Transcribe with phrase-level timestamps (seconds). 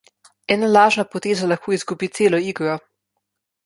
[0.55, 2.83] Ena lažna poteza lahko izgubi celo igro.